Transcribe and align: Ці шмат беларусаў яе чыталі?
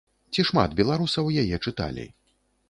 Ці 0.35 0.45
шмат 0.49 0.73
беларусаў 0.79 1.29
яе 1.43 1.61
чыталі? 1.65 2.09